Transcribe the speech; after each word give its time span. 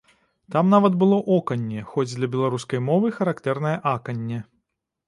Там 0.55 0.71
нават 0.75 0.93
было 1.03 1.19
оканне, 1.35 1.85
хоць 1.91 2.09
для 2.17 2.31
беларускай 2.37 2.83
мовы 2.89 3.17
характэрнае 3.21 3.77
аканне. 3.97 4.47